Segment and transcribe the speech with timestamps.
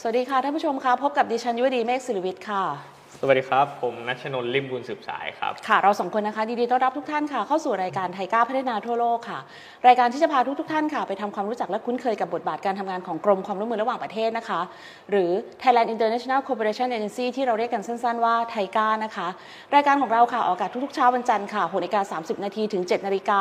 [0.00, 2.64] สวัสดีค่ะท่านผู้ชมคะพบกับดิฉันยุวดีเมฆศิริวิทย์ค่ะ
[3.20, 9.38] สวัสดีครับ ผมนัชนนท์ลิมบุญสืบสายครับ ค่ะ เราสองคนนะคะยินดีต้อนรับทุกท่านค่ะ เข้าสู่รายการไทยก้าวพัฒนาทั่วโลกค่ะ
[9.86, 14.60] รายการที่จะพาทุกทท่านค่ะ ไปทำความรู้จักและคุ้นเคยกับบทบาทการทำงานของกรมความร่วมมือระหว่างประเทศนะคะ
[15.10, 15.30] หรือ
[15.62, 19.28] Thailand International Cooperation Agency ที่เราเรียกกันสั้นๆว่าไทยก้านะคะ
[19.74, 23.40] รายการของเราค่ะออกอากาศทุกๆเช้าวันจันทร์ค่ะ6นาฬิกา30นาทีถึง7นาฬิกา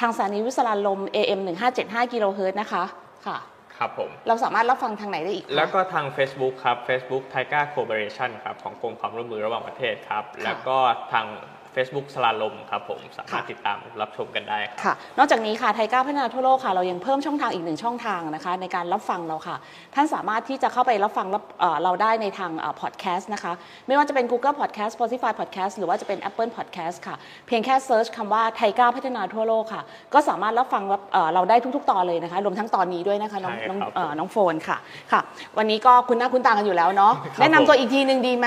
[0.00, 1.40] ทางสถานีวิสลานลม AM
[1.76, 2.82] 1575กิโลเฮิรตซ์นะคะ
[3.28, 3.38] ค่ะ
[3.80, 10.76] ครับผม เราสามารถรับฟังทางไหนได้อีกคะแล้วก็ทาง Facebook ครับ Facebook t i g a Cooperation ครับของกรมความร่วมมือระหว่างประเทศครับ แล้วก็
[11.12, 11.26] ทาง
[11.74, 19.56] Facebook สลาลมครับผมสามารถค่ะติดตามรับชมกันได้ครับค่ะ นอกจากนี้ค่ะไทยก้าวพัฒนาทั่วโลกค่ะ เรายังเพิ่มช่องทางอีกหนึ่งช่องทางนะคะ ในการรับฟังเราค่ะ
[19.94, 23.52] ท่านสามารถที่จะเข้าไปรับฟังรับเอ่อเราได้ในทางพอดแคสต์นะคะ
[23.86, 29.82] ไม่ว่าจะเป็น Google Podcast Spotify Podcast หรือว่าจะเป็น Apple Podcast ค่ะ เพียงแค่เซิร์ชคำว่าไทยก้าวพัฒนาทั่วโลกค่ะ
[30.14, 34.76] ก็สามารถรับฟังรับเอ่อเราได้ทุก ๆ ตอนเลยนะคะ รวมทั้งตอนนี้ด้วยนะคะน้องใช่น้องครับเอ่อน้องโฟนค่ะ
[35.12, 35.20] ค่ะ
[35.58, 38.46] วันนี้ก็คุณหน้าคุณตากันอยู่แล้วเนาะครับแนะนำตัวผมอีกทีหนึ่งดีไหม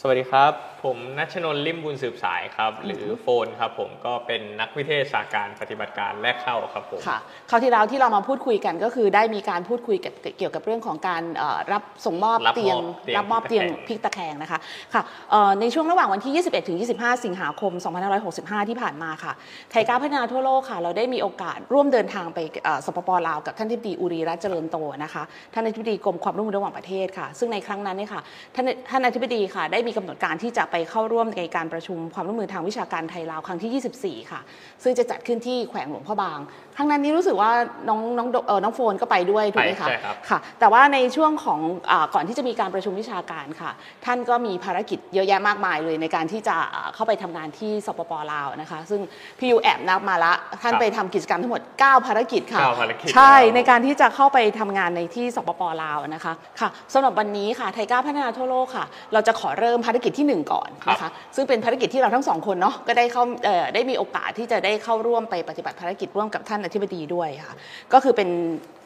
[0.00, 7.18] สวัสดีครับ ผมนัชนนท์ลิมบุญสืบสายครับ หรือโฟนครับผมก็เป็นนักวิเทศศาสตร์การปฏิบัติการแรกเข้าครับผมค่ะ
[7.50, 14.58] คราวที่แล้วที่เรามาพูดคุยกันก็คือได้มีการพูดคุยกับเกี่ยวกับเรื่องของการเอ่อรับส่งมอบรับมอบเตียงเตียง รับมอบเตียงพลิกตะแคงนะคะ
[14.94, 17.72] ค่ะเอ่อในช่วงระหว่างวันที่ 21 ถึง 25 สิงหาคม
[18.20, 19.32] 2565 ที่ผ่านมาค่ะ
[19.70, 25.22] ไทยก้าวพัฒนาทั่วโลกค่ะ เราได้มีโอกาสร่วมเดินทางไปเอ่อสปปลาวกับท่านทิบดีอุรีรัตน์เจริญโตนะคะ
[25.54, 28.20] ท่านอธิบดีกรมความร่วมมือระหว่างประเทศค่ะ ซึ่งในครั้งนั้นเนี่ยค่ะ
[28.54, 34.40] ท่านท่านอธิบดีค่ะได้มีกำหนดการที่จะไปเข้าร่วมในการประชุมความร่วมมือทางวิชาการไทยลาวครั้งที่ 24 ค่ะ
[34.82, 36.38] ซึ่งจะจัดขึ้นที่แขวงหลวงพ่อบาง
[36.76, 37.50] ครั้งนั้นนี้รู้สึกว่า
[37.88, 43.70] น้องน้องโดเออน้องโฟนก็ไปด้วยถูกไหมคะไปใช่ครับค่ะ แต่ว่าในช่วงของอาก่อนที่จะมีการประชุมวิชาการค่ะ
[44.04, 49.00] ท่านก็มีภารกิจเยอะแยะมากมายเลยในการที่จะอ่าเข้าไปทำงานที่สปปลาวนะคะ ซึ่ง
[49.38, 67.54] พี่ยูแอบนับมาละท่านครับไปทำกิจกรรมทั้งหมด 9 ภารกิจค่ะเก้าภารกิจใช่แล้วในการที่จะเข้าไปทำงานในที่สปปลาวนะคะค่ะสำหรับวันนี้ค่ะไทยก้าวพัฒนาทั่วโลกค่ะ เราจะขอเริ่มภารกิจที่หนึ่งก่อนนะคะซึ่งเป็นภารกิจที่เราทั้งสองคนเนาะก็ได้เข้าเอ่อได้มีโอกาสที่จะได้เข้าร่วมไปปฏิบัติภารกิจร่วมกับท่านอธิบดีด้วยค่ะ
[67.92, 68.30] ก็คือเป็น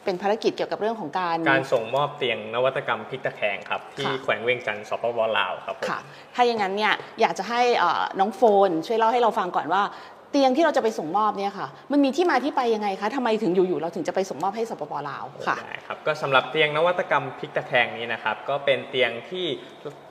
[0.05, 5.99] เป็นภารกิจเกี่ยวกับเรื่องของการ การส่งมอบเตียงนวัตกรรมพลิกตะแคงครับ ที่ค่ะแขวงเวียงจันทร์สปปลาวครับผมค่ะ
[6.35, 9.83] ถ้าอย่างนั้นเนี่ยอยากจะให้เอ่อน้องโฟนช่วยเล่าให้เราฟังก่อนว่า
[10.33, 19.45] เตียงที่เราจะไปส่งมอบเนี่ยค่ะ มันมีที่มาที่ไปยังไงคะทำไมถึงอยู่ๆเราถึงจะไปส่งมอบให้สปปลาวค่ะได้ครับก็สำหรับเตียงนวัตกรรมพลิกตะแคงนี้นะครับ ก็เป็นเตียงที่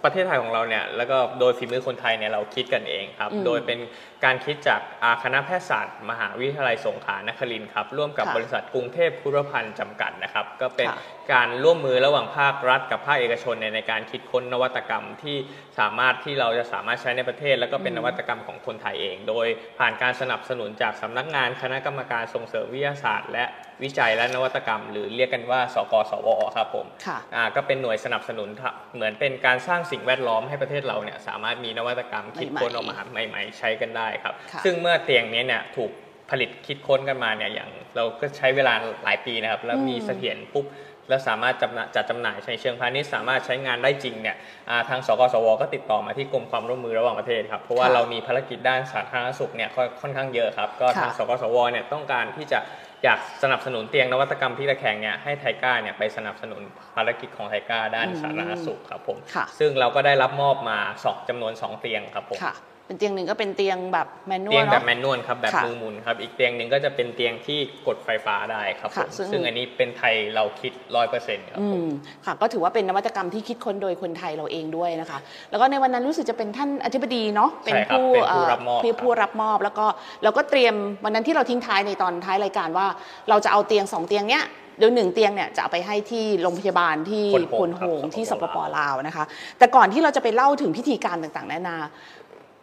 [0.04, 3.78] ประเทศไทยของเราเนี่ยแล้วก็โดยฝีมือคนไทยเนี่ยเราคิดกันเองครับอืมโดยเป็น
[4.24, 10.98] การคิดจากอ่าคณะแพทยศาสตร์มหาวิทยาลัยสงขลานครินทร์ครับร่วมกับค่ะบริษัทกรุงเทพคุรพันธ์จำกัดนะครับ ก็เป็นค่ะ
[11.32, 15.36] การร่วมมือระหว่างภาครัฐ กับภาคเอกชนเนี่ยในการคิดค้นนวัตกรรมที่
[15.78, 19.46] สามารถที่เราจะสามารถใช้ในประเทศ แล้วก็เป็นอืมนวัตกรรมของคนไทยเอง โดย
[19.78, 23.44] ผ่านการสนับสนุนจากสำนักงานคณะกรรมการส่งเสริมวิทยาศาสตร์ และ
[23.82, 35.90] วิจัยและนวัตกรรม หรือเรียกกันว่า สกสวครับผมค่ะอ่าก็เป็นหน่วยสนับสนุนทะเหมือนเป็นการสร้างสิ่งแวดล้อมให้ประเทศเราเนี่ยสามารถมีนวัตกรรมคิดค้นออกมาใหม่ ๆ ใช้กันได้ครับค่ะซึ่งเมื่อเตียงนี้เนี่ยถูก
[36.30, 40.66] ผลิตคิดค้นกันมาเนี่ยอย่างเราก็ใช้เวลาหลายปีนะครับ แล้วมีเสถียรปุ๊บ
[41.08, 44.36] แล้วสามารถจำหน่ายจัดจำหน่ายในเชิงพาณิชย์สามารถใช้งานได้จริงเนี่ย
[44.68, 52.60] อ่าทางสกสว ก็ติดต่อมาที่กรมความร่วมมือระหว่างประเทศครับเพราะว่าค่ะเรามีภารกิจด้านสาธารณสุขเนี่ยค่อนค่อนข้างเยอะครับก็ทางค่ะสกสวเนี่ยต้องการที่จะ
[53.04, 56.60] อยากสนับสนุนเตียงนวัตกรรมที่ตะแคงเนี่ยให้ไทก้าเนี่ยไปสนับสนุน
[56.94, 62.54] ภารกิจของไทก้าด้านอืมสาธารณสุขครับผม ค่ะ ซึ่งเราก็ได้รับมอบมาสองจำนวน 2 เตียงครับผม ค่ะ
[62.92, 71.90] เป็นเตียงหนึ่งก็เป็นเตียงแบบแมนนวเตียลงแบบเนาะแมนนวลครับแบบค่ะมือหมุนครับอีกเตียงหนึ่งก็จะเป็นเตียงที่กดไฟฟ้าได้ครับผค่ะมซึ่งซึ่งอันนี้เป็นไทยเราคิดร้อยเปอร์เซ็นต์ครับอืผมม
[72.26, 75.18] ค่ะก็ถือว่าเป็นนวัตกรรมที่คิดค้นโดยคนไทยเราเองด้วยนะคะ
[75.50, 79.86] แล้วก็ในวันนั้นรู้สึกจะเป็นท่านอธิบดีเนาะเป็นใช่ครับผู้เป็นผู้เอ่อรับมอบผู้ครับผู้รับมอบแล้วก็
[80.22, 80.74] เราก็เตรียม
[81.04, 82.86] วันนั้นที่เราทิ้งท้ายในตอนท้ายรายการว่า
[83.28, 84.44] เราจะเอาเตียงสองเตียงเนี้ย
[84.78, 89.24] เดี๋ยวหนึ่งเตียงเนี่ยจะเอาไปให้ที่โรงพยาบาลที่พพลลโหโหงงครับที่สสปปปปลาวนะคะ
[89.58, 91.76] แต่ก่อนที่เราจะไปเล่าถึงพิธีการต่างๆนานา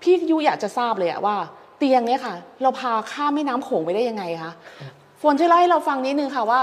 [0.01, 1.35] พี่ยุอยากจะทราบเลยอะว่า
[1.77, 4.51] เตียงเนี้ยค่ะ เราพาข้ามแม่น้ำโขงไปได้ยังไงคะ
[5.21, 6.59] ฝนช่วยเล่าให้เราฟังนิดนึงค่ะว่า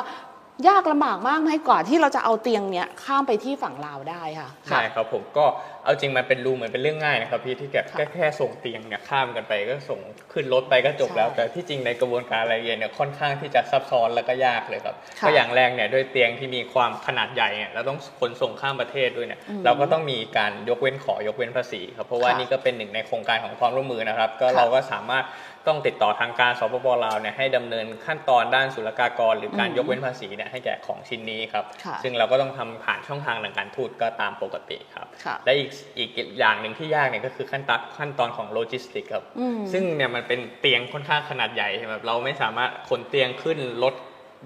[0.68, 5.44] ยากลำบากมากไหมกว่าที่เราจะเอาเตียงเนี้ยข้ามไปที่ฝั่งลาวได้ค่ะ ใช่ครับผมก็
[5.86, 10.00] เอาจริงมันเป็นรูเหมือนเป็นเรื่องง่ายนะครับพี่ที่แค่ค่ะแค่แค่ส่งเตียงเนี่ยข้ามกันไปก็ส่ง
[10.32, 25.26] ขึ้นรถไปก็จบแล้ว ใช่แต่ที่จริงในกระบวนการรายละเอียดเนี่ยค่อนข้างที่จะซับซ้อนแล้วก็ยากเลยครับค่ะก็อย่างแรกเนี่ยด้วยเตียงที่มีความขนาดใหญ่เนี่ยเราต้องขนส่งข้ามประเทศด้วยเนี่ยอืมเราก็ต้องมีการยกเว้นขอยกเว้นภาษีครับเพราะว่าค่ะนี่ก็เป็นหนึ่งในโครงการของความร่วมมือนะครับ ก็ค่ะ เราก็สามารถ
[25.70, 43.94] ต้องติดต่อทางการสปปลาวเนี่ยให้ดำเนินขั้นตอนด้านศุลกากร หรือการอืมยกเว้นภาษีเนี่ยให้แก่ของชิ้นนี้ครับ ค่ะ ซึ่งเราก็ต้องทำผ่านช่องทางทางการทูตก็ตามปกติครับ ค่ะ และอีกอีกอย่างหนึ่งที่ยากเนี่ยก็คือขั้นตอนขั้นตอนของโลจิสติกครับอืมซึ่งเนี่ยมันเป็นเตียงค่อนข้างขนาดใหญ่ใช่ไหมครับเราไม่สามารถขนเตียงขึ้นรถ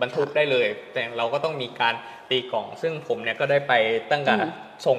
[0.00, 1.94] บรรทุกได้เลย แต่เราก็ต้องมีการ
[2.31, 3.73] ตีกล่อง ซึ่งผมเนี่ยก็ได้ไป
[4.11, 4.53] ตั้งแต่อืม
[4.87, 4.99] ส่ง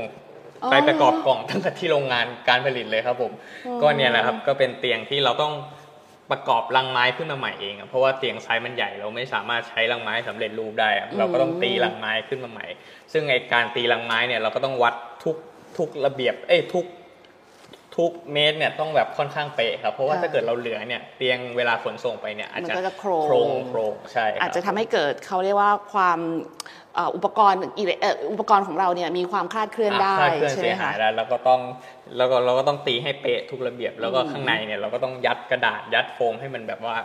[0.63, 3.31] อ๋อไปประกอบกล่องตั้งแต่ที่โรงงานการผลิตเลยครับผม
[3.65, 5.53] อ๋อก็เนี่ยนะครับก็เป็นเตียงที่เราต้อง
[6.31, 12.65] ประกอบรังไม้ขึ้นมาใหม่เองอะเพราะว่าเตียงไซส์มันใหญ่เราไม่สามารถใช้รังไม้สำเร็จรูปได้อะเราก็ต้องตีรังไม้ขึ้นมาใหม่
[13.13, 14.93] ซึ่งไอการตีรังไม้เนี่ยเราก็ต้องวัด
[15.23, 15.35] ทุก
[15.77, 16.85] ทุกระเบียบเอ้ยทุก
[17.97, 26.19] ทุกเมตรเนี่ยต้องแบบค่อนข้างเป๊ะครับเพราะว่าค่ะถ้าเกิดเราเหลือเนี่ยเตียงเวลาขนส่งไปเนี่ยอาจมันจะก็จะโครงโครงโครงใช่ครับอาจจะทำให้เกิดเขาเรียกว่าความ
[26.95, 31.61] เอ่ออุปกรณ์อิเล็กเอ่ออุปกรณ์ของเราเนี่ยมีความคลาดเคลื่อนได้คลาดเคลื่อนใช่ไหเสีมยหาคะยแล้วเราก็ต้อง
[32.17, 36.95] แล้วก็เราก็ต้องตีให้เป๊ะทุกระเบียบ แล้วก็อืมข้างในเนี่ยเราก็ต้องยัดกระดาษยัดโฟมให้มันแบบว่า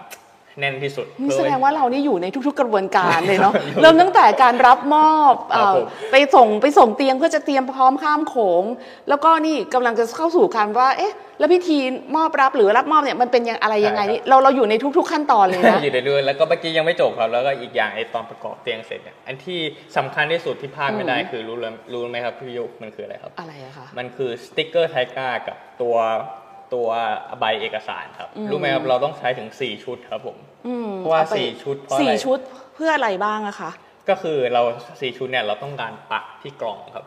[0.60, 8.64] แน่นที่สุดนี่เพื่อแสดงว่าเรานี่อยู่ในทุก ๆ กระบวนการเลยเนาะอยู่เริ่มตั้งแต่การรับมอบครับเอ่อผมไปส่งไปส่งเตียงเพื่อจะเตรียมพร้อมข้ามโขง
[9.08, 11.78] แล้วก็นี่กำลังจะเข้าสู่การว่า เอ๊ะ แล้วพิธี
[12.16, 19.60] มอบรับหรือรับมอบเนี่ยมันเป็นยังอะไรยังไงนี่เราเราอยู่ในทุก ๆ ขั้นตอนเลยนะอยู่ในเรือนแล้วก็เมื่อกี้ยังไม่จบครับแล้วก็อีกอย่างไอตอนประกอบเตียงเสร็จเนี่ยอันที่
[19.96, 25.96] สำคัญที่สุดที่พลาดไม่ได้อืมคือรู้เลยรู้ไหมครับพี่ยุมันคืออะไรครับอะไรอะคะมันคือสติ๊กเกอร์ TICA กับตัว
[26.74, 26.88] ตัว
[27.40, 30.36] ใบเอกสารครับอืมรู้ไหมครับเราต้องใช้ถึง 4 ชุดครับผม
[30.66, 32.38] อืมเพราะว่าอไปสี่ชุดเพราะอะไรสี่ชุด
[32.74, 33.70] เพื่ออะไรบ้างอะคะ
[34.08, 34.62] ก็คือเรา
[35.00, 37.04] สี่ชุดเนี่ยเราต้องการแปะที่กล่องครับ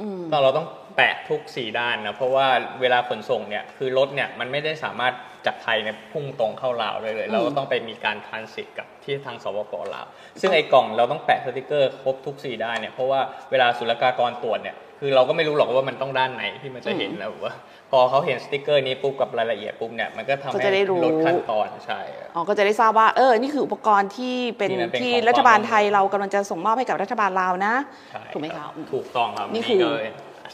[0.00, 0.66] อืมเราเราต้อง
[0.96, 2.46] แปะทุกสี่ด้านนะเพราะว่า
[2.80, 5.14] เวลาขนส่งเนี่ยคือรถเนี่ยมันไม่ได้สามารถ
[5.46, 10.06] จากไทยเนี่ยพุ่งตรงเข้าลาวได้เลย เราก็ต้องไปมีการ transit กับที่ทางสปปลาว
[10.40, 13.20] ซึ่งไอ้กล่องเราต้องแปะสติกเกอร์ครบทุกสี่ด้านเนี่ยเพราะว่า
[13.50, 17.54] เวลาศุลกากรตรวจเนี่ย คือเราก็ไม่รู้หรอกว่ามันต้องด้านไหนที่มันจะเห็นนะว่า
[17.90, 22.00] พอเขาเห็นสติกเกอร์นี้ปุ๊บกับรายละเอียดปุ๊บเนี่ยมันก็ทำก็ให้จะได้รู้ลดขั้นตอนใช่
[22.34, 27.74] อ๋อก็จะได้ทราบว่าเออนี่คืออุปกรณ์ที่เป็นที่นั่นเป็นที่ของรัฐบาลความไทยเรากำลังจะส่งมอบให้กับรัฐบาลลาวนะ
[28.10, 29.90] ใช่ถูกไหมคะรับถูกต้องครับนี่คือก็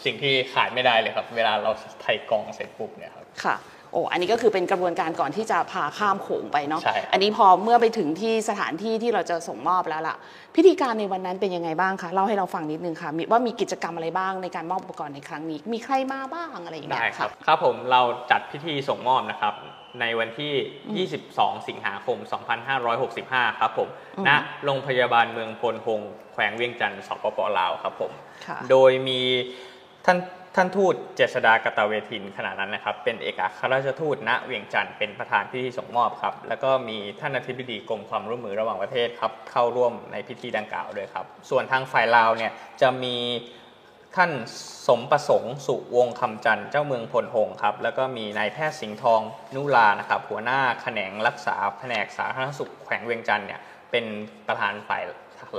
[0.05, 1.71] สิ่งที่ขาดไม่ได้เลยครับ เวลาเรา
[2.03, 3.55] ไทยกล่องเสร็จปุ๊บเนี่ยครับค่ะ
[3.93, 10.17] โอ้อันนี้ก็คือเป็นกระบวนการก่อนที่จะพาข้ามโขงไปเนาะใช่ครับอันนี้พอเมื่อไปถึงที่สถานที่ที่เราจะส่งมอบแล้วล่ะ
[10.57, 18.01] พิธีการในวันนั้นเป็นยังไงบ้างคะเล่าให้เราฟังนิดนึงค่ะมีว่ามีกิจกรรมอะไรบ้างในการมอบอุปกรณ์ในครั้งนี้ มีใครมาบ้างอะไรอย่างเงี้ได้ยครับครับผมเรา
[18.31, 19.55] จัดพิธีส่งมอบนะครับ
[20.01, 22.19] ในวันที่ 22 สิงหาคม
[22.89, 23.89] 2565 ครับผม
[24.29, 24.31] ณ
[24.65, 26.01] โรงพยาบาลเมืองพลพง
[26.33, 28.13] แขวงเวียงจันทร์สปปลาวครับผม
[28.47, 29.21] ค่ะ โดยมี
[30.07, 30.19] ท่าน
[30.57, 43.17] ท่านทูตเจษดากตเวทินขณะนั้นนะครับ เป็นเอกอัครราชทูตณเวียงจันทร์เป็นประธานพิธีส่งมอบครับ แล้วก็มีท่านอธิบดีกรมความร่วมมือระหว่างประเทศครับเข้าร่วมในพิธีดังกล่าวด้วยครับ ส่วนทางฝ่ายลาวเนี่ยจะมี
[44.17, 44.33] ท่าน
[44.89, 49.21] สมประสงค์สุวงคำจันทร์เจ้าเมืองพลหงครับแล้วก็มีนายแพทย์สิงห์ทอง
[49.55, 53.61] นุลานะครับหัวหน้าแขนงรักษาแผนกสาธารณสุขแขวงเวียงจันทร์เนี่ย
[53.91, 54.05] เป็น
[54.49, 55.03] ประธานฝ่าย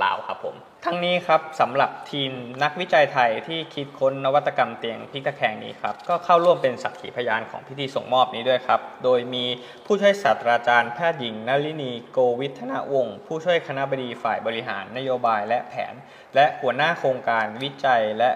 [0.02, 0.54] ลาวครับผม
[0.84, 2.30] ทั้งนี้ครับสำหรับทีม
[2.62, 9.44] นักวิจัยไทยที่คิดค้นนวัตกรรมเตียงพลิกตะแคงนี้ครับก็เข้าร่วมเป็นสักขีพยานของพิธีส่งมอบนี้ด้วยครับ โดยมี
[9.86, 15.94] ผู้ช่วยศาสตราจารย์แพทย์หญิงนลินีโกวิทนาวงศ์ผู้ช่วยคณะบดีฝ่ายบริหารนโยบายและแผน
[16.34, 18.30] และหัวหน้าโครงการวิจัยและ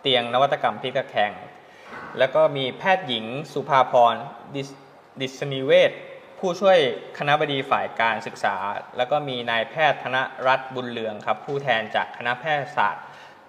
[0.00, 1.32] เตียงนวัตกรรมพลิกตะแคง
[2.18, 4.14] แล้วก็มีแพทย์หญิงสุภาพร
[5.20, 5.92] ดิสนิเวศ
[6.40, 6.78] ผู้ช่วย
[7.18, 8.56] คณะบดีฝ่ายการศึกษา
[8.96, 13.04] แล้วก็มีนายแพทย์ธนรัตน์บุญเรืองครับ ผู้แทนจากคณะแพทยศาสตร์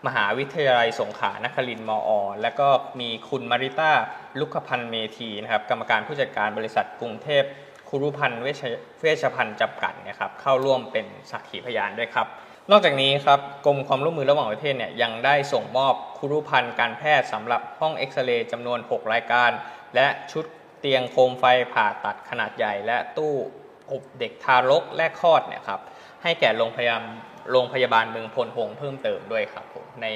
[0.08, 2.10] มหาวิทยาลัยสงขลานครินทร์มอ
[2.42, 2.68] แล้วก็
[3.00, 3.92] มีคุณมาริต้า
[4.40, 7.44] ลุคพันธ์เมธีนะครับกรรมการผู้จัดการบริษัทกรุงเทพ
[7.90, 8.64] คุรุพันธ์เวช
[9.02, 12.28] เวชภัณฑ์จำกัดนะครับเข้าร่วมเป็นสักขีพยานด้วยครับ
[12.72, 19.52] นอกจากนี้ครับกรมความร่วมมือระหว่างประเทศเนี่ยยังได้ส่งมอบคุรุพันธ์การแพทย์สำหรับห้องเอ็กซเรย์จำนวน 6 รายการ
[19.96, 20.46] และชุด
[20.80, 23.34] เตียงโคมไฟผ่าตัดขนาดใหญ่ และตู้
[23.92, 25.80] อบเด็กทารกแรกคลอดเนี่ยครับ
[26.24, 27.04] ให้แก่โรงพยาบาล
[27.52, 30.08] โรงพยาบาลเมืองพลหงส์เพิ่มเติมด้วยครับผมใน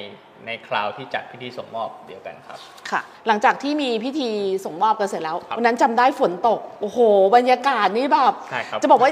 [0.45, 2.59] ในคราวที่จัดพิธีส่งมอบเดียวกันครับ
[2.91, 4.29] ค่ะ หลังจากที่มีพิธี
[4.65, 6.99] ส่งมอบกันเสร็จแล้วครับวันนั้นจำได้ฝนตก โอ้โห
[7.35, 9.11] บรรยากาศนี่แบบใช่ครับจะบอกว่า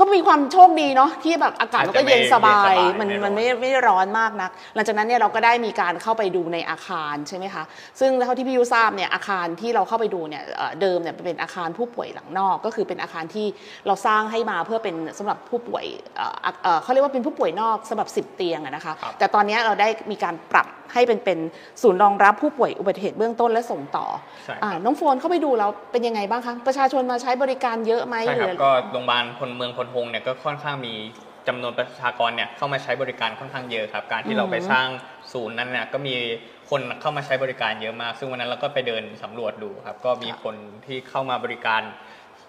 [0.00, 7.64] ก็มีความโชคดีเนาะที่แบบอากาศมันก็เย็นสบายอาจจะไม่มันเย็นสบายมันไม่ไม่ร้อนมากนัก หลังจากนั้นเนี่ยเราก็ได้มีการเข้าไปดูในอาคารใช่ไหมคะ
[8.00, 13.46] ซึ่งเท่าที่พี่ยูทราบเนี่ยอาคารที่เราเข้าไปดูเนี่ยเอ่อเดิมเนี่ยเป็นอาคารผู้ป่วยหลังนอก ก็คือเป็นอาคารที่
[13.86, 15.84] เราสร้างให้มาเพื่อเป็นสำหรับผู้ป่วย
[16.16, 21.38] เอ่อเอ่อเขาเรียกว่าเป็นผู้ป่วยนอกสำหรับ 10 เตียงอะนะคะครับแต่ตอนนี้เราได้มีการปรับ ให้เป็นเป็น
[21.82, 24.06] ศูนย์รองรับผู้ป่วยอุบัติเหตุเบื้องต้นและส่งต่อ
[24.44, 30.94] ใช่ครับอ่าน้องโฟนเข้าไปดูแล้วเป็นยังไงบ้างคะประชาชนมาใช้บริการเยอะไหมใช่ครับหรือก็โรงพยาบาลพลเมืองพลหงส์เนี่ยก็ค่อนข้างมี
[31.48, 34.86] จำนวนประชากรเนี่ยเข้ามาใช้บริการค่อนข้างเยอะครับ การที่เราไปสร้าง
[35.32, 36.14] ศูนย์นั้นเนี่ยก็มี
[36.70, 40.56] คนเข้ามาใช้บริการเยอะมาก ซึ่งวันนั้นเราก็ไปเดินสำรวจดูครับ ก็มีคน
[40.86, 41.82] ที่เข้ามาบริการ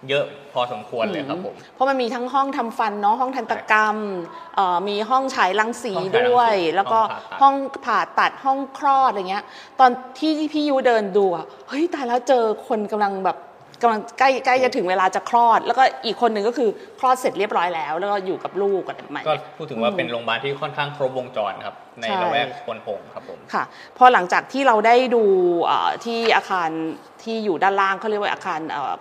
[0.08, 3.96] เยอะพอสมควรเลยครับผม เพราะมันมีทั้งห้องทำฟันเนาะห้องทันตกรรม
[4.56, 9.44] เอ่อมีห้องฉายรังสีห้องฉายรังสีด้วย แล้วก็ห้ห้อองงผ่าตัดผ่าตัดห้องคลอดอะไรเงี้ย
[9.80, 13.38] ตอนที่พี่ยูเดินดูอะเฮ้ยตายแล้วเจอคนกำลังแบบ
[13.84, 16.68] กำลังใกล้ใกล้จะถึงเวลาจะคลอด แล้วก็อีกคนหนึ่งก็คือ
[16.98, 23.64] คลอดเสร็จเรียบร้อยแล้ว แล้วก็อยู่กับลูกอะไรประมาณก็เนี้ยพูดถึงว่าเป็นโรงพยาบาลที่ค่อนข้างครบวงจรครับในใช่ละแวกควนหงส์ครับผมค่ะ
[23.98, 25.22] พอหลังจากที่เราได้ดู
[25.64, 26.68] เอ่อที่อาคาร
[27.22, 28.94] ที่อยู่ด้านล่างเขาเรียกว่าอาคารเอ่อ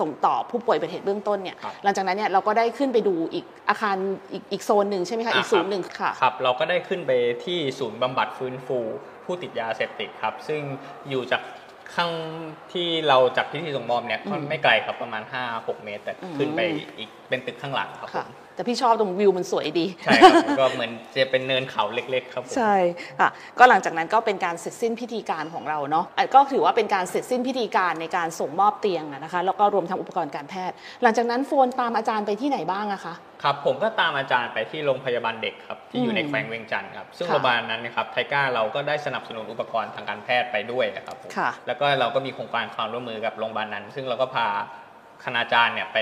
[0.00, 3.96] ส่งต่อผู้ป่วยเป็นเหตุเบื้องต้นเนี่ยครับหลังจากนั้นเนี่ยเราก็ได้ขึ้นไปดูอีกอาคาร
[4.32, 7.12] อีกอีกโซนหนึ่งใช่ไหมคะอีกอ่าศูนย์หนึ่งค่ะครับเราก็ได้ขึ้นไป
[7.44, 8.78] ที่ศูนย์บำบัดฟื้นฟู
[9.24, 10.60] ผู้ติดยาเสพติดครับ ซึ่ง
[11.10, 11.42] อยู่จาก
[11.94, 12.12] ข้าง
[12.72, 16.60] ที่เราจากพิธีส่งมอบเนี่ยก็ไม่ไกลครับประมาณ 5-6 เมตร แต่ขึ้นไป
[16.98, 18.28] อีกเป็นตึกข้างหลังครับผค่ะม
[18.60, 22.74] แต่พี่ชอบตรงวิวมันสวยดี ใช่ครับก็เหมือนจะเป็นเนินเขาเล็กๆครับผมใช่
[23.20, 44.46] ค่ะก็หลังจากนั้นก็เป็นการเสร็จสิ้นพิธีการของเราเนาะอะก็ถือว่าเป็นการเสร็จสิ้นพิธีการในการส่งมอบเตียงอะนะคะแล้วก็รวมทั้งอุปกรณ์การแพทย์ หลังจากนั้นโฟนตามอาจารย์ไปที่ไหนบ้างอะคะครับผมก็ตามอาจารย์ไปที่โรงพยาบาลเด็กครับที่อยู่ในอืมแขวงเวียงจันทร์ครับซึ่งค่ะโรงพยาบาลนั้นนะครับไทก้าเราก็ได้สนับสนุนอุปกรณ์ทางการแพทย์ไปด้วยนะครับผมค่ะแล้วก็เราก็มีโครงการความร่วมมือกับโรงพยาบาลนั้น ซึ่งเราก็พา
[45.24, 45.98] คณาจารย์เนี่ยไป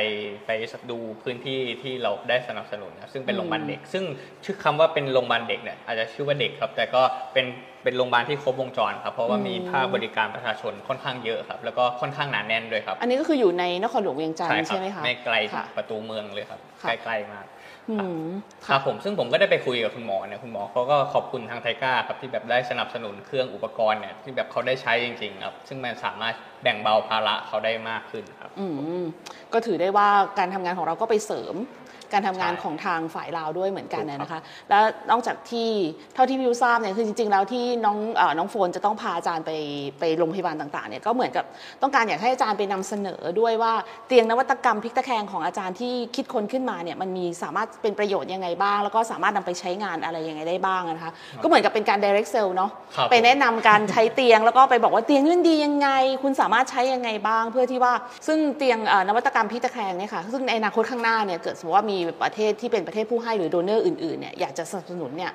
[0.46, 0.50] ไป
[0.90, 4.04] ดูพื้นที่ที่เราได้สนับสนุนนะซึ่งเป็นโรงพยาบาลเด็ก ซึ่ง
[4.44, 7.46] ชื่อคำว่าเป็นโรงพยาบาลเด็กเนี่ยอาจจะชื่อว่าเด็กครับ แต่ก็เป็น
[7.84, 17.57] เป็นโรงพยาบาลที่ครบวงจรครับเพราะว่ามีอืมภาคบริการประชาชนค่อนข้างเยอะครับแล้วก็ค่อนข้างหนาแน่นด้วยครับ อันนี้ก็คืออยู่ในนครหลวงเวียงจันทใช่ร์ครัใช่ไหมคะไม่ไกลจากค่ะประตูเมืองเลยครับค่ะใกล้ๆมากอืม
[18.66, 28.66] ครับผมซึ่งผมก็ได้ไปคุยกับคุณหมอเนี่ยคุณหมอเขาก็ขอบคุณทางไทก้าครับที่แบบได้สนับสนุนเครื่องอุปกรณ์เนี่ยที่แบบเขาได้ใช้จริงๆครับซึ่งมันสามารถแบ่งเบาภาระเขาได้มากขึ้นครับอื
[29.00, 29.02] ม
[29.52, 31.54] ก็ถือได้ว่าการทำงานของเราก็ไปเสริม
[32.12, 35.68] การทำงานใช่ของทางฝ่ายลาวด้วยเหมือนกันถูกครับนะคะ แล้วนอกจากที่
[36.14, 39.50] เท่าที่วิวทราบเนี่ยคือจริง ๆ แล้วที่น้องเออน้องโฟนจะต้องพาอาจารย์ไป
[39.98, 41.44] ไปโรงพยาบาลต่างๆเนี่ยก็เหมือนกับ
[41.82, 43.72] ต้องการอยากให้อาจารย์ไปนำเสนอด้วยว่า
[44.08, 51.12] เตียงนวัตกรรมพลิกตะแคงของอาจารย์ที่คิดค้นขึ้นมาเนี่ยมันมีสามารถเป็นประโยชน์ยังไงบ้าง แล้วก็สามารถนำไปใช้งานอะไรยังไงได้บ้างนะคะ
[51.42, 55.88] ก็เหมือนกับเป็นการ direct sell เนาะครับไปแนะนำการใช้เตียงแล้วก็ไปบอกว่าเตียงนี่ดียังไง
[56.22, 57.92] คุณสามารถใช้ยังไงบ้าง เพื่อที่ว่า
[58.26, 65.32] ซึ่งเตียงเอ่อนวัตกรรมพลิกตะแคงเนี่ยค่ะซึ่งในอนาคตข้างหน้าเนี่ยเกิดสมมติว่ามีประเทศที่เป็นประเทศผู้ให้หรือโดเนอร์อื่นๆเนี่ยอยากจะสนับสนุนเนี่ย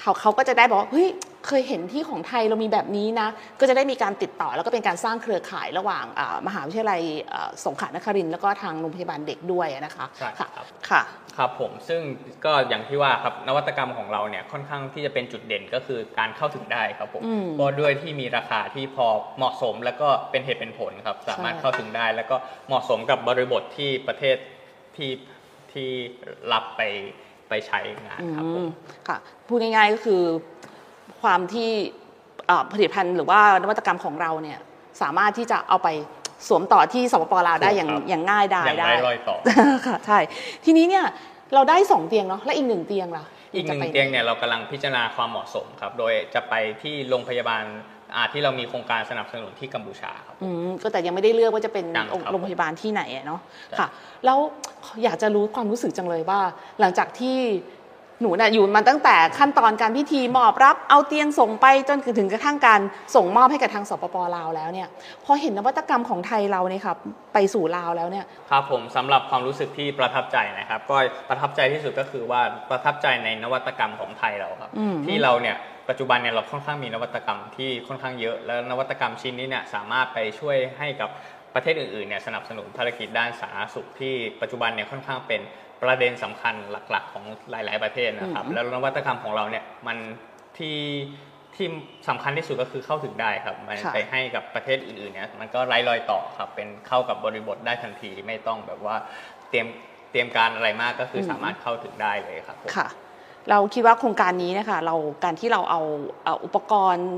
[0.00, 1.08] เขาเขาก็จะได้บอกว่าเฮ้ย
[1.46, 3.28] เคยเห็นที่ของไทยเรามีแบบนี้นะ
[3.60, 7.00] ก็จะได้มีการติดต่อแล้วก็เป็นการสร้างเครือข่ายระหว่างอ่ามหาวิทยาลัย
[7.32, 11.02] อ่าสงขลานครินทร์แล้วก็ทางโรงพยาบาลเด็กด้วยนะคะใช่ค่ะครับค่ะ
[11.36, 12.00] ครับผมซึ่ง
[12.44, 19.06] ก็อย่างที่ว่าครับนวัตกรรมของเราเนี่ยค่อนข้างที่จะเป็นจุดเด่นก็คือการเข้าถึงได้ครับผมอืมก็ด้วยที่มีราคาที่พอ
[19.36, 22.36] เหมาะสมแล้วก็เป็นเหตุเป็นผลครับสามารถใช่เข้าถึงได้ แล้วก็
[22.68, 24.36] เหมาะสมกับบริบทที่ประเทศ
[24.96, 25.10] ที่
[25.74, 25.90] ที่
[26.52, 26.82] รับไป
[27.48, 28.68] ไปใช้งานครับผมอืม
[29.08, 29.16] ค่ะ
[29.48, 30.22] พูดง่ายๆก็คือ
[31.22, 31.70] ความที่
[32.46, 34.58] เอ่อผลิตภัณฑ์หรือว่านวัตกรรมของเราเนี่ย
[35.02, 35.88] สามารถที่จะเอาไป
[36.48, 39.36] สวมต่อที่สปปลาวได้อย่างครับอย่างง่ายดายอย่างได้ไร้รอยต่อ
[39.86, 40.18] ค่ะใช่
[40.64, 41.04] ทีนี้เนี่ย
[41.54, 47.93] เราได้สองเตียงเนาะและอีกหนึ่งเตียงล่ะอีกหนึ่งจะไปเตียงเนี่ยเรากำลังพิจารณาความเหมาะสมครับ โดยจะไปที่โรงพยาบาลอ่า
[48.32, 53.88] ที่เรามีโครงการสนับสนุนที่กัมพูชาครับ อืมก็แต่ยังไม่ได้เลือกว่าจะเป็นยังครับ โรงพยาบาลที่ไหนอะเนาะใช่ค่ะ
[54.24, 54.38] แล้ว
[55.02, 56.40] อยากจะรู้ความรู้สึกจังเลยว่า
[56.80, 57.36] หลังจากที่
[58.20, 62.80] หนูน่ะอยู่มาตั้งแต่ขั้นตอนการพิธีมอบรับเอาเตียงส่งไปจนถึงกระทั่งการ
[63.14, 64.88] ส่งมอบให้กับทางสปปลาวแล้วเนี่ย
[65.24, 66.98] พอเห็นนวัตกรรมของไทยเราเนี่ยครับ
[67.34, 70.96] ไปสู่ลาวแล้วเนี่ยครับผมสำหรับความรู้สึกที่ประทับใจนะครับ ก็
[71.28, 75.56] ประทับใจที่สุดก็คือว่าประทับใจในนวัตกรรมของไทยเราครับอืมที่เราเนี่ย
[75.88, 81.10] ปัจจุบันเนี่ยเราค่อนข้างมีนวัตกรรมที่ค่อนข้างเยอะแล้วนวัตกรรมชิ้นนี้เนี่ยสามารถไปช่วยให้กับ
[81.54, 85.40] ประเทศอื่นๆเนี่ยสนับสนุนภารกิจด้านสาธารณสุขที่ปัจจุบันเนี่ยค่อนข้างเป็น
[85.84, 86.54] ประเด็นสำคัญ
[86.90, 89.98] หลักๆ ของหลาย ๆ ประเทศนะครับอืมแล้วนวัตกรรมของเราเนี่ยมัน
[90.58, 90.78] ที่
[91.56, 91.66] ที่
[92.08, 98.96] สำคัญที่สุดก็คือเข้าถึงได้ครับ มันค่ะไปให้กับประเทศอื่นๆเนี่ยมันก็ไร้รอยต่อครับ เป็นเข้ากับบริบทได้ทันทีไม่ต้องแบบว่า
[99.50, 99.66] เตรียม
[100.10, 102.88] เตรียมการอะไรมากก็คืออมสามารถเข้าถึงได้เลยครับผมค่ะ
[103.50, 105.80] เราคิดว่าโครงการนี้นะคะเราการที่เราเอา
[106.24, 107.08] เอาอุปกรณ์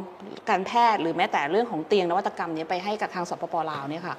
[0.48, 4.16] การแพทย์หรือแม้แต่เรื่องของเตียงนวัตกรรมเนี้ไปให้กับทางสปปลาวเนี่ยค่ะ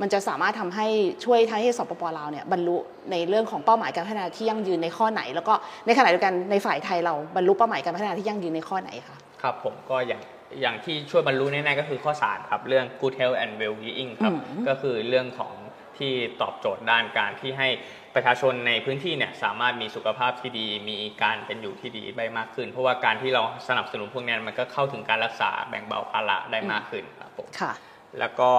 [0.00, 0.86] มันจะสามารถทำให้
[1.24, 2.76] ช่วยให้สปปลาวเนี่ยบรรลุ
[3.10, 5.54] ในเรื่องของเป้าหมายการพัฒนาที่ยั่งยืนในข้อไหน แล้วก็
[5.86, 10.20] ในขณะเดียวกันในฝ่ายไทยเราบรรลุเป้าหมายการพัฒนาที่ยั่งยืนในข้อไหนคะครับผมก็อย่าง
[10.60, 15.52] อย่างที่ช่วยบรรลุแน่ๆก็คือข้อสามครับ เรื่อง good health and well being ครับอืมก็คือเรื่องของ
[15.98, 16.12] ที่
[16.42, 17.68] ตอบโจทย์ด้านการที่ให้
[18.14, 27.72] ประชาชนในพื้นที่เนี่ยสามารถมีสุขภาพที่ดี มีการเป็นอยู่ที่ดีได้มากขึ้น เพราะว่าการที่เราสนับสนุนพวกเนี้ยมันก็เข้าถึงการรักษาแบ่งเบาภาระได้มากขึ้นครับผมค่ะ
[28.18, 28.50] แล้วก็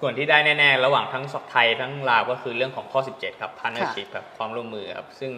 [0.00, 5.32] ส่วนที่ได้แน่ ๆ ระหว่างทั้งไทยทั้งลาวก็คือเรื่องของข้อ 17 ครับ partnership ครับความร่วมมือครับซึ่ง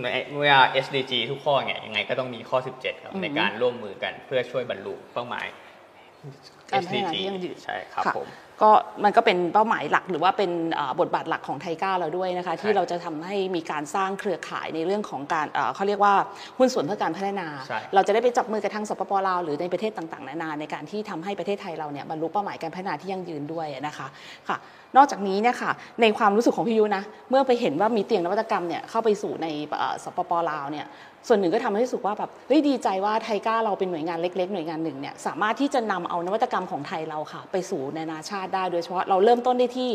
[0.00, 5.46] ในเมื่อ SDG ทุกข้อเนี่ยยังไงก็ต้องมีข้อ 17 ครับอืมในการร่วมมือกันเพื่อช่วยบรรลุเป้าหมาย
[6.70, 8.28] การพัฒนา SDG ที่ยั่งยืนใช่ครับค่ะผม
[8.62, 8.70] ก็
[9.04, 16.14] มันก็เป็นเป้าหมายหลักหรือว่าเป็นเอ่อบทบาทหลักของไทก้าเราด้วยนะคะ ที่เราจะทำให้มีการสร้างเครือข่ายในเรื่องของการเอ่อเขาเรียกว่า
[16.58, 24.06] หุ้นส่วนเพื่อการพัฒนาใช่เราจะได้ไปจับมือกับทางสปปลาวหรือในประเทศต่างๆ นานาในการที่ทำให้ประเทศไทยเราเนี่ยบรรลุเป้าหมายการพัฒนาที่ยั่งยืนด้วยนะคะ
[24.48, 24.58] ค่ะ
[24.96, 25.70] นอกจากนี้เนี่ยค่ะ
[26.02, 29.46] ในความรู้สึกของพี่ยุนะเมื่อไปเห็นว่ามีเตียงนวัตกรรมเนี่ยเข้าไปสู่ใน
[29.78, 30.86] เอ่อสปปลาวเนี่ย
[31.26, 39.90] ส่วนหนึ่งก็ทำให้รู้สึกว่าแบบเฮ้ยดีใจว่าไทก้าเราเป็นหน่วยงานเล็ก ๆ หน่วยงานหนึ่งเนี่ยสามารถที่จะนำเอานวัตกรรมของไทยเราค่ะ ไปสู่นานาชาติได้โดยเฉพาะเราเริ่มต้นได้ที่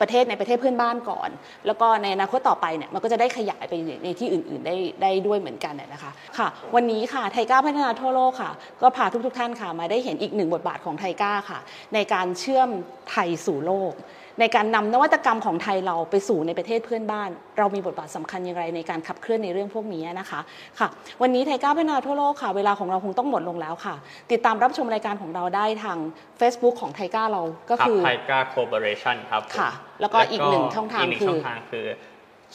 [0.00, 1.30] ประเทศในประเทศเพื่อนบ้านก่อน
[1.66, 8.50] แล้วก็ในอนาคตต่อไปเนี่ยมันก็จะได้ขยายไปในที่อื่น ๆ ได้ได้ด้วยเหมือนกันนนะคะค่ะ วันนี้ค่ะไทก้าพัฒนาทั่วโลกค่ะ
[8.82, 11.58] ก็พาทุก ๆ ท่านค่ะมาได้เห็นอีกหนึ่งบทบาทของไทก้าค่ะ
[11.94, 12.68] ในการเชื่อม
[13.10, 13.92] ไทยสู่โลก
[14.40, 20.40] ในการนำนวัตกรรมของไทยเราไปสู่ในประเทศเพื่อนบ้าน เรามีบทบาทสำคัญอย่างไรในการขับเคลื่อนในเรื่องพวกนี้นะคะ
[20.78, 20.88] ค่ะ
[21.22, 23.94] วันนี้ไทยก้าวพัฒนาทั่วโลกค่ะ เวลาของเราคงต้องหมดลงแล้วค่ะ
[24.32, 25.98] ติดตามรับชมรายการของเราได้ทาง
[26.40, 31.84] Facebook ของไทยก้าเราก็ครับคือไทก้า Cooperation ครับผมค่ะ แล้วก็อีกหนึ่งช่องทางอีกหนึ่งคือช่องทางคือ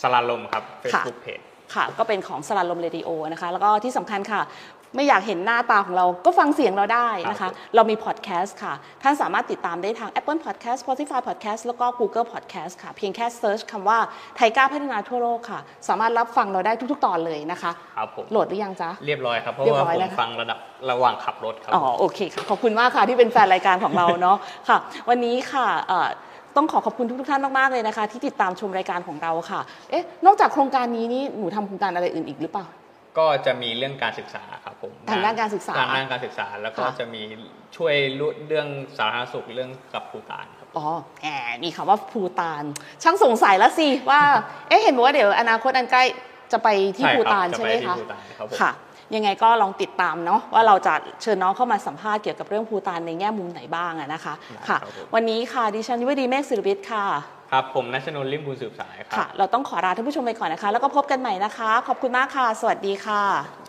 [0.02, 1.44] สราญรมย์ครับ Facebook Page
[1.76, 4.42] ค่ะก็เป็นของสราญรมเรดิโอนะคะ แล้วก็ที่สำคัญค่ะ
[4.96, 8.74] ไม่อยากเห็นหน้าตาของเราก็ฟังเสียงเราได้นะครัคะบเรามีพอดแคสต์ค่ะ
[9.04, 13.98] ท่านสามารถติดตามได้ทาง Apple Podcast Spotify Podcast แล้วก็ Google Podcast ค่ะ เพียงแค่ search คำว่า
[14.36, 20.60] TICA พัฒนาทั่วโลกค่ะ สามารถรับฟังเราได้ทุก ๆ ตอนเลยนะคะครับผมโหลดหรือยังจ๊ะ เรียบร้อยครับเพราะเรียบว่าร้อยผแล้วมค่ะฟังระดับ
[20.92, 24.38] ระหว่างขับรถครับอ๋อโอเคค่ะขอบคุณมากค่ะที่เป็นแฟนรายการของเราเนาะ
[24.70, 24.78] ค่ะ
[25.10, 26.08] วันนี้ค่ะเอ่อ
[26.56, 29.60] ต้องขอขอบคุณทุกๆท่านมาก ๆ เลยนะคะ ที่ติดตามชมรายการของเราค่ะ
[29.90, 32.66] เอ๊ะ นอกจากโครงการนี้นี่หนูทำโครงการอะไรอื่นอีกหรือเปล่า
[33.18, 37.22] ก็จะมีเรื่องการศึกษาครับผมทางด้านการศึกษาทางด้านการศึกษาแล้วก็ค่ะจะมี
[37.78, 37.96] ช่วย
[38.48, 38.68] เรื่อง
[38.98, 40.88] สาธารณสุขเรื่องกับภูตานครับอ๋อ
[41.22, 41.28] แหม
[41.64, 42.64] มีคำว่าภูตาน
[43.04, 44.22] ช่างสงสัยแล้วสิว่า
[44.68, 46.04] เอ๊ะเห็นบอกว่าเดี๋ยวอนาคตอันใกล้
[46.52, 46.68] จะไป
[46.98, 48.72] ที่ใช่ภูครับตานจะใช่ไปไหมที่คะภูฏานครับผมค่ะ
[49.16, 57.06] ยังไงก็ลองติดตามเนาะว่าเราจะเชิญน้องเข้ามาสัมภาษณ์เกี่ยวกับเรื่องภูตานในแง่มุมไหนบ้างอะนะคะได้ค่ะครับผมวันนี้ค่ะดิฉันยุวดีเมฆศิริวิทย์ค่ะ
[57.54, 63.63] ครับผมนัชนนท์ลิมบุญสืบสายครัค่ะ เราต้องขอลาท่านผู้ชมไปก่อนนะคะ แล้วก็พบกันใหม่นะคะ ขอบคุณมากค่ะ สวัสดีค่ะ